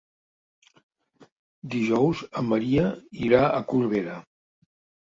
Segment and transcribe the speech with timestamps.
[1.75, 2.89] Dijous en Maria
[3.29, 4.23] irà a Corbera.